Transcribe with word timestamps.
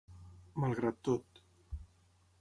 Malgrat 0.63 0.97
tot. 1.09 1.43